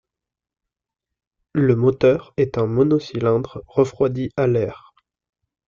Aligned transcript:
Le 1.53 1.75
moteur 1.75 2.33
est 2.35 2.57
un 2.57 2.65
mono-cylindre 2.65 3.61
refroidi 3.67 4.29
à 4.35 4.47
l'air. 4.47 4.95